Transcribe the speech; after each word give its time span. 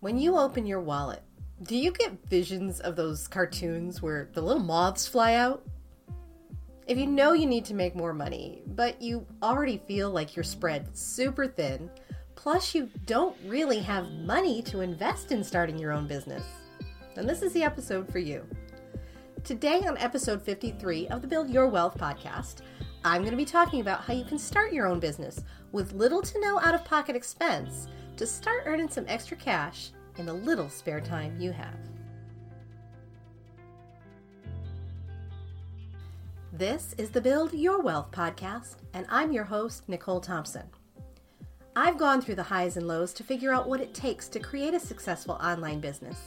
When 0.00 0.16
you 0.16 0.38
open 0.38 0.64
your 0.64 0.80
wallet, 0.80 1.22
do 1.64 1.76
you 1.76 1.92
get 1.92 2.26
visions 2.26 2.80
of 2.80 2.96
those 2.96 3.28
cartoons 3.28 4.00
where 4.00 4.30
the 4.32 4.40
little 4.40 4.62
moths 4.62 5.06
fly 5.06 5.34
out? 5.34 5.62
If 6.86 6.96
you 6.96 7.06
know 7.06 7.34
you 7.34 7.44
need 7.44 7.66
to 7.66 7.74
make 7.74 7.94
more 7.94 8.14
money, 8.14 8.62
but 8.68 9.02
you 9.02 9.26
already 9.42 9.76
feel 9.86 10.10
like 10.10 10.34
you're 10.34 10.42
spread 10.42 10.96
super 10.96 11.46
thin, 11.46 11.90
plus 12.34 12.74
you 12.74 12.88
don't 13.04 13.36
really 13.44 13.80
have 13.80 14.10
money 14.10 14.62
to 14.62 14.80
invest 14.80 15.32
in 15.32 15.44
starting 15.44 15.78
your 15.78 15.92
own 15.92 16.06
business, 16.06 16.44
then 17.14 17.26
this 17.26 17.42
is 17.42 17.52
the 17.52 17.62
episode 17.62 18.10
for 18.10 18.20
you. 18.20 18.46
Today, 19.44 19.82
on 19.86 19.98
episode 19.98 20.40
53 20.40 21.08
of 21.08 21.20
the 21.20 21.28
Build 21.28 21.50
Your 21.50 21.66
Wealth 21.66 21.98
podcast, 21.98 22.62
I'm 23.02 23.22
going 23.22 23.30
to 23.30 23.36
be 23.36 23.46
talking 23.46 23.80
about 23.80 24.02
how 24.02 24.12
you 24.12 24.24
can 24.24 24.38
start 24.38 24.74
your 24.74 24.86
own 24.86 25.00
business 25.00 25.42
with 25.72 25.94
little 25.94 26.20
to 26.20 26.38
no 26.38 26.60
out 26.60 26.74
of 26.74 26.84
pocket 26.84 27.16
expense 27.16 27.88
to 28.18 28.26
start 28.26 28.64
earning 28.66 28.90
some 28.90 29.06
extra 29.08 29.38
cash 29.38 29.92
in 30.18 30.26
the 30.26 30.34
little 30.34 30.68
spare 30.68 31.00
time 31.00 31.40
you 31.40 31.50
have. 31.50 31.78
This 36.52 36.94
is 36.98 37.08
the 37.08 37.22
Build 37.22 37.54
Your 37.54 37.80
Wealth 37.80 38.10
podcast, 38.10 38.76
and 38.92 39.06
I'm 39.08 39.32
your 39.32 39.44
host, 39.44 39.88
Nicole 39.88 40.20
Thompson. 40.20 40.64
I've 41.74 41.96
gone 41.96 42.20
through 42.20 42.34
the 42.34 42.42
highs 42.42 42.76
and 42.76 42.86
lows 42.86 43.14
to 43.14 43.24
figure 43.24 43.54
out 43.54 43.66
what 43.66 43.80
it 43.80 43.94
takes 43.94 44.28
to 44.28 44.40
create 44.40 44.74
a 44.74 44.80
successful 44.80 45.36
online 45.36 45.80
business, 45.80 46.18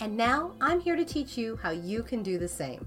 and 0.00 0.14
now 0.14 0.52
I'm 0.60 0.80
here 0.80 0.96
to 0.96 1.06
teach 1.06 1.38
you 1.38 1.56
how 1.62 1.70
you 1.70 2.02
can 2.02 2.22
do 2.22 2.36
the 2.36 2.48
same. 2.48 2.86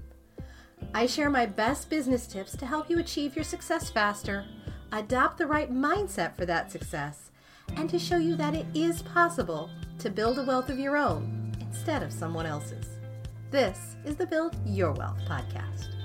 I 0.94 1.06
share 1.06 1.30
my 1.30 1.46
best 1.46 1.88
business 1.88 2.26
tips 2.26 2.56
to 2.56 2.66
help 2.66 2.90
you 2.90 2.98
achieve 2.98 3.34
your 3.34 3.44
success 3.44 3.90
faster, 3.90 4.44
adopt 4.92 5.38
the 5.38 5.46
right 5.46 5.72
mindset 5.72 6.36
for 6.36 6.44
that 6.46 6.70
success, 6.70 7.30
and 7.76 7.88
to 7.88 7.98
show 7.98 8.18
you 8.18 8.36
that 8.36 8.54
it 8.54 8.66
is 8.74 9.02
possible 9.02 9.70
to 9.98 10.10
build 10.10 10.38
a 10.38 10.44
wealth 10.44 10.68
of 10.68 10.78
your 10.78 10.96
own 10.96 11.54
instead 11.60 12.02
of 12.02 12.12
someone 12.12 12.46
else's. 12.46 12.86
This 13.50 13.96
is 14.04 14.16
the 14.16 14.26
Build 14.26 14.56
Your 14.66 14.92
Wealth 14.92 15.20
podcast. 15.28 16.01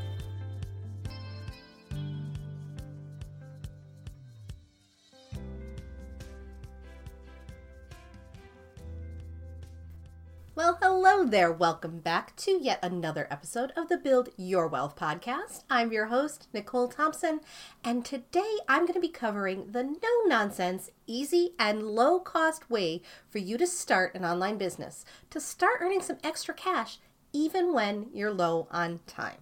Well, 10.58 10.80
hello 10.82 11.24
there. 11.24 11.52
Welcome 11.52 12.00
back 12.00 12.36
to 12.38 12.58
yet 12.60 12.80
another 12.82 13.28
episode 13.30 13.72
of 13.78 13.90
the 13.90 13.98
Build 14.00 14.30
Your 14.38 14.68
Wealth 14.68 14.96
podcast. 14.96 15.64
I'm 15.70 15.92
your 15.92 16.08
host, 16.08 16.48
Nicole 16.52 16.88
Thompson, 16.88 17.42
and 17.84 18.04
today 18.04 18.56
I'm 18.68 18.88
going 18.88 18.96
to 18.96 19.00
be 19.00 19.08
covering 19.08 19.72
the 19.72 19.84
no 19.84 20.10
nonsense, 20.26 20.90
easy, 21.06 21.52
and 21.60 21.84
low 21.84 22.20
cost 22.20 22.72
way 22.72 23.04
for 23.30 23.38
you 23.38 23.60
to 23.60 23.68
start 23.68 24.16
an 24.16 24.26
online 24.26 24.58
business 24.58 25.06
to 25.30 25.40
start 25.40 25.78
earning 25.80 26.02
some 26.02 26.18
extra 26.24 26.56
cash 26.56 26.98
even 27.32 27.72
when 27.72 28.08
you're 28.12 28.34
low 28.34 28.68
on 28.72 29.02
time. 29.06 29.42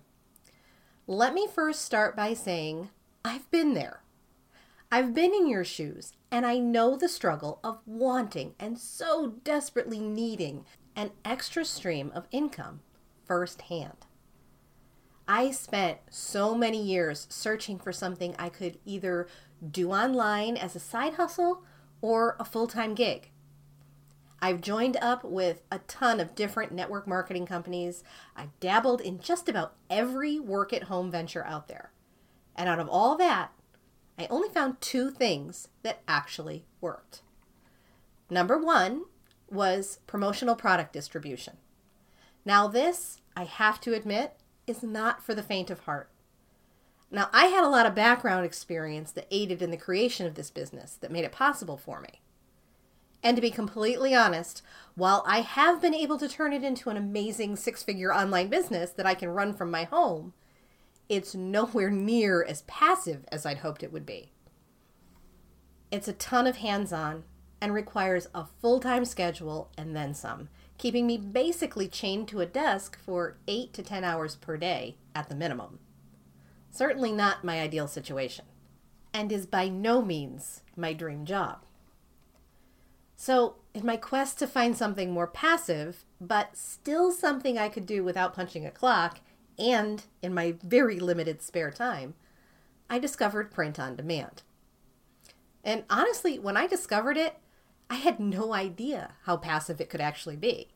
Let 1.07 1.33
me 1.33 1.47
first 1.47 1.83
start 1.83 2.17
by 2.17 2.33
saying 2.33 2.89
I've 3.23 3.49
been 3.51 3.73
there. 3.73 4.01
I've 4.91 5.13
been 5.13 5.33
in 5.33 5.47
your 5.47 5.63
shoes, 5.63 6.11
and 6.29 6.45
I 6.45 6.57
know 6.57 6.97
the 6.97 7.07
struggle 7.07 7.61
of 7.63 7.79
wanting 7.85 8.53
and 8.59 8.77
so 8.77 9.35
desperately 9.45 10.01
needing 10.01 10.65
an 10.95 11.11
extra 11.23 11.65
stream 11.65 12.11
of 12.15 12.27
income 12.31 12.81
firsthand. 13.25 14.05
I 15.27 15.51
spent 15.51 15.99
so 16.09 16.55
many 16.55 16.81
years 16.81 17.25
searching 17.29 17.79
for 17.79 17.91
something 17.91 18.35
I 18.37 18.49
could 18.49 18.77
either 18.85 19.27
do 19.71 19.91
online 19.91 20.55
as 20.55 20.75
a 20.75 20.79
side 20.79 21.15
hustle 21.15 21.63
or 22.01 22.35
a 22.39 22.45
full 22.45 22.67
time 22.67 22.93
gig. 22.93 23.31
I've 24.41 24.61
joined 24.61 24.97
up 24.97 25.23
with 25.23 25.63
a 25.71 25.79
ton 25.79 26.19
of 26.19 26.35
different 26.35 26.71
network 26.71 27.07
marketing 27.07 27.47
companies. 27.47 28.03
I've 28.35 28.57
dabbled 28.59 29.01
in 29.01 29.19
just 29.19 29.49
about 29.49 29.75
every 29.89 30.39
work 30.39 30.71
at 30.71 30.83
home 30.83 31.09
venture 31.09 31.43
out 31.45 31.67
there. 31.67 31.91
And 32.55 32.69
out 32.69 32.79
of 32.79 32.87
all 32.87 33.17
that, 33.17 33.51
I 34.19 34.27
only 34.29 34.49
found 34.49 34.79
two 34.81 35.09
things 35.09 35.69
that 35.81 36.01
actually 36.07 36.65
worked. 36.79 37.21
Number 38.29 38.57
one 38.57 39.05
was 39.55 39.99
promotional 40.07 40.55
product 40.55 40.93
distribution. 40.93 41.57
Now, 42.45 42.67
this, 42.67 43.21
I 43.35 43.45
have 43.45 43.81
to 43.81 43.93
admit, 43.93 44.35
is 44.67 44.83
not 44.83 45.23
for 45.23 45.33
the 45.33 45.43
faint 45.43 45.69
of 45.69 45.81
heart. 45.81 46.09
Now, 47.11 47.29
I 47.31 47.45
had 47.45 47.63
a 47.63 47.69
lot 47.69 47.85
of 47.85 47.95
background 47.95 48.45
experience 48.45 49.11
that 49.11 49.27
aided 49.31 49.61
in 49.61 49.71
the 49.71 49.77
creation 49.77 50.25
of 50.25 50.35
this 50.35 50.49
business 50.49 50.95
that 50.95 51.11
made 51.11 51.23
it 51.23 51.31
possible 51.31 51.77
for 51.77 52.01
me. 52.01 52.21
And 53.23 53.35
to 53.35 53.41
be 53.41 53.49
completely 53.49 54.13
honest, 54.13 54.61
while 54.95 55.23
I 55.25 55.41
have 55.41 55.81
been 55.81 55.95
able 55.95 56.17
to 56.19 56.29
turn 56.29 56.53
it 56.53 56.63
into 56.63 56.89
an 56.89 56.97
amazing 56.97 57.55
six 57.55 57.81
figure 57.81 58.13
online 58.13 58.49
business 58.49 58.91
that 58.91 59.07
I 59.07 59.15
can 59.15 59.29
run 59.29 59.53
from 59.53 59.71
my 59.71 59.83
home, 59.83 60.33
it's 61.09 61.33
nowhere 61.33 61.89
near 61.89 62.43
as 62.43 62.63
passive 62.63 63.25
as 63.31 63.45
I'd 63.45 63.59
hoped 63.59 63.81
it 63.81 63.91
would 63.91 64.05
be. 64.05 64.31
It's 65.91 66.07
a 66.07 66.13
ton 66.13 66.45
of 66.45 66.57
hands 66.57 66.91
on, 66.91 67.23
and 67.61 67.73
requires 67.73 68.27
a 68.33 68.45
full 68.45 68.79
time 68.79 69.05
schedule 69.05 69.69
and 69.77 69.95
then 69.95 70.13
some, 70.13 70.49
keeping 70.77 71.07
me 71.07 71.17
basically 71.17 71.87
chained 71.87 72.27
to 72.27 72.41
a 72.41 72.45
desk 72.45 72.97
for 72.99 73.37
8 73.47 73.73
to 73.73 73.83
10 73.83 74.03
hours 74.03 74.35
per 74.35 74.57
day 74.57 74.97
at 75.13 75.29
the 75.29 75.35
minimum. 75.35 75.79
Certainly 76.69 77.13
not 77.13 77.43
my 77.43 77.61
ideal 77.61 77.87
situation, 77.87 78.45
and 79.13 79.31
is 79.31 79.45
by 79.45 79.69
no 79.69 80.01
means 80.01 80.61
my 80.75 80.93
dream 80.93 81.25
job. 81.25 81.63
So, 83.15 83.55
in 83.73 83.85
my 83.85 83.95
quest 83.95 84.39
to 84.39 84.47
find 84.47 84.75
something 84.75 85.11
more 85.11 85.27
passive, 85.27 86.03
but 86.19 86.57
still 86.57 87.11
something 87.11 87.57
I 87.57 87.69
could 87.69 87.85
do 87.85 88.03
without 88.03 88.33
punching 88.33 88.65
a 88.65 88.71
clock, 88.71 89.21
and 89.57 90.03
in 90.21 90.33
my 90.33 90.55
very 90.63 90.99
limited 90.99 91.41
spare 91.41 91.71
time, 91.71 92.15
I 92.89 92.99
discovered 92.99 93.51
print 93.51 93.79
on 93.79 93.95
demand. 93.95 94.43
And 95.63 95.83
honestly, 95.89 96.37
when 96.37 96.57
I 96.57 96.67
discovered 96.67 97.17
it, 97.17 97.37
I 97.89 97.95
had 97.95 98.19
no 98.19 98.53
idea 98.53 99.13
how 99.23 99.37
passive 99.37 99.79
it 99.79 99.89
could 99.89 100.01
actually 100.01 100.35
be. 100.35 100.69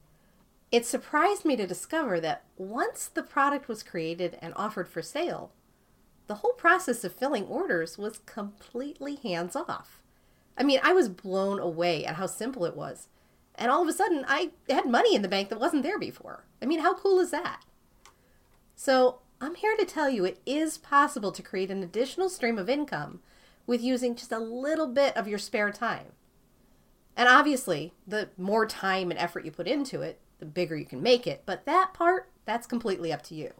It 0.71 0.85
surprised 0.85 1.45
me 1.45 1.55
to 1.55 1.65
discover 1.65 2.19
that 2.19 2.43
once 2.55 3.07
the 3.07 3.23
product 3.23 3.67
was 3.67 3.81
created 3.81 4.37
and 4.41 4.53
offered 4.55 4.87
for 4.87 5.01
sale, 5.01 5.51
the 6.27 6.35
whole 6.35 6.53
process 6.53 7.03
of 7.03 7.13
filling 7.13 7.45
orders 7.45 7.97
was 7.97 8.19
completely 8.27 9.15
hands 9.15 9.55
off. 9.55 9.99
I 10.55 10.63
mean, 10.63 10.79
I 10.83 10.93
was 10.93 11.09
blown 11.09 11.59
away 11.59 12.05
at 12.05 12.15
how 12.15 12.27
simple 12.27 12.65
it 12.65 12.75
was. 12.75 13.07
And 13.55 13.71
all 13.71 13.81
of 13.81 13.87
a 13.87 13.93
sudden, 13.93 14.23
I 14.27 14.51
had 14.69 14.85
money 14.85 15.15
in 15.15 15.23
the 15.23 15.27
bank 15.27 15.49
that 15.49 15.59
wasn't 15.59 15.83
there 15.83 15.97
before. 15.97 16.43
I 16.61 16.65
mean, 16.65 16.81
how 16.81 16.93
cool 16.93 17.19
is 17.19 17.31
that? 17.31 17.61
So, 18.75 19.19
I'm 19.41 19.55
here 19.55 19.75
to 19.77 19.85
tell 19.85 20.09
you 20.09 20.25
it 20.25 20.39
is 20.45 20.77
possible 20.77 21.31
to 21.31 21.41
create 21.41 21.71
an 21.71 21.81
additional 21.81 22.29
stream 22.29 22.59
of 22.59 22.69
income 22.69 23.21
with 23.65 23.81
using 23.81 24.15
just 24.15 24.31
a 24.31 24.39
little 24.39 24.87
bit 24.87 25.15
of 25.17 25.27
your 25.27 25.39
spare 25.39 25.71
time. 25.71 26.07
And 27.19 27.27
obviously, 27.27 27.91
the 28.07 28.29
more 28.37 28.65
time 28.65 29.11
and 29.11 29.19
effort 29.19 29.43
you 29.43 29.51
put 29.51 29.67
into 29.67 30.01
it, 30.01 30.21
the 30.39 30.45
bigger 30.45 30.77
you 30.77 30.85
can 30.85 31.03
make 31.03 31.27
it. 31.27 31.43
But 31.45 31.65
that 31.65 31.93
part, 31.93 32.31
that's 32.45 32.65
completely 32.65 33.11
up 33.11 33.23
to 33.23 33.35
you. 33.35 33.51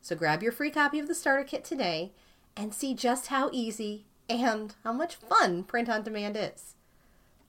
So 0.00 0.16
grab 0.16 0.42
your 0.42 0.52
free 0.52 0.70
copy 0.70 0.98
of 0.98 1.08
the 1.08 1.14
starter 1.14 1.44
kit 1.44 1.64
today 1.64 2.12
and 2.56 2.74
see 2.74 2.94
just 2.94 3.28
how 3.28 3.48
easy 3.52 4.06
and 4.28 4.74
how 4.84 4.92
much 4.92 5.16
fun 5.16 5.64
print 5.64 5.88
on 5.88 6.02
demand 6.02 6.36
is. 6.36 6.74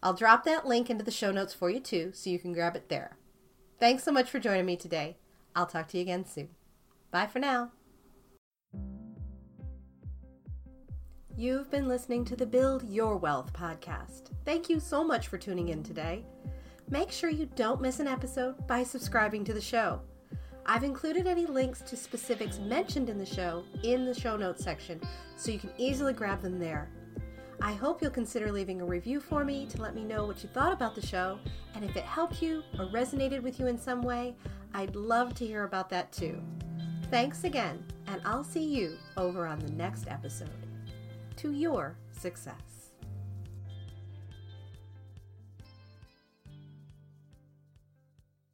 I'll 0.02 0.14
drop 0.14 0.44
that 0.44 0.68
link 0.68 0.90
into 0.90 1.04
the 1.04 1.12
show 1.12 1.32
notes 1.32 1.54
for 1.54 1.70
you 1.70 1.80
too, 1.80 2.12
so 2.14 2.30
you 2.30 2.40
can 2.40 2.54
grab 2.54 2.76
it 2.76 2.90
there. 2.90 3.18
Thanks 3.80 4.04
so 4.04 4.12
much 4.12 4.30
for 4.30 4.40
joining 4.40 4.66
me 4.66 4.76
today. 4.76 5.18
I'll 5.56 5.66
talk 5.66 5.88
to 5.90 5.98
you 5.98 6.04
again 6.04 6.26
soon. 6.26 6.50
Bye 7.12 7.28
for 7.28 7.40
now. 7.40 7.72
You've 11.36 11.72
been 11.72 11.88
listening 11.88 12.26
to 12.26 12.36
the 12.36 12.46
Build 12.46 12.88
Your 12.88 13.18
Wealth 13.18 13.52
podcast. 13.54 14.30
Thank 14.46 14.70
you 14.70 14.80
so 14.80 15.04
much 15.04 15.30
for 15.30 15.40
tuning 15.40 15.70
in 15.70 15.82
today. 15.82 16.24
Make 16.92 17.12
sure 17.12 17.32
you 17.32 17.48
don't 17.56 17.82
miss 17.82 18.00
an 18.00 18.08
episode 18.08 18.68
by 18.68 18.84
subscribing 18.84 19.44
to 19.46 19.54
the 19.54 19.60
show. 19.60 20.00
I've 20.68 20.84
included 20.84 21.26
any 21.26 21.48
links 21.48 21.82
to 21.82 21.98
specifics 21.98 22.60
mentioned 22.60 23.10
in 23.10 23.18
the 23.18 23.26
show 23.26 23.64
in 23.82 24.06
the 24.06 24.14
show 24.14 24.38
notes 24.38 24.64
section 24.64 25.02
so 25.36 25.50
you 25.50 25.58
can 25.58 25.72
easily 25.80 26.14
grab 26.14 26.44
them 26.44 26.60
there. 26.60 26.92
I 27.64 27.74
hope 27.74 28.04
you'll 28.04 28.12
consider 28.12 28.52
leaving 28.52 28.82
a 28.82 28.86
review 28.86 29.20
for 29.20 29.44
me 29.44 29.66
to 29.72 29.82
let 29.82 29.96
me 29.96 30.04
know 30.04 30.28
what 30.28 30.44
you 30.44 30.50
thought 30.50 30.72
about 30.72 30.94
the 30.94 31.06
show, 31.06 31.40
and 31.74 31.84
if 31.84 31.96
it 31.96 32.04
helped 32.04 32.44
you 32.44 32.62
or 32.78 32.86
resonated 32.86 33.42
with 33.42 33.60
you 33.60 33.66
in 33.66 33.80
some 33.80 34.04
way, 34.04 34.36
I'd 34.76 34.96
love 34.96 35.34
to 35.36 35.48
hear 35.48 35.64
about 35.64 35.90
that 35.90 36.12
too. 36.12 36.40
Thanks 37.10 37.44
again, 37.44 37.84
and 38.06 38.22
I'll 38.24 38.44
see 38.44 38.64
you 38.64 38.98
over 39.18 39.48
on 39.48 39.58
the 39.58 39.72
next 39.72 40.08
episode. 40.08 40.52
To 41.38 41.52
your 41.52 41.96
success. 42.12 42.73